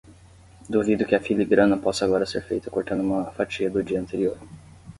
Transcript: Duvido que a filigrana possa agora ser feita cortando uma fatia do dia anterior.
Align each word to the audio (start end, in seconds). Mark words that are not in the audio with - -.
Duvido 0.67 1.05
que 1.07 1.13
a 1.15 1.21
filigrana 1.27 1.77
possa 1.85 2.03
agora 2.05 2.25
ser 2.25 2.41
feita 2.49 2.71
cortando 2.75 3.01
uma 3.03 3.29
fatia 3.37 3.69
do 3.69 3.83
dia 3.83 3.99
anterior. 4.01 4.35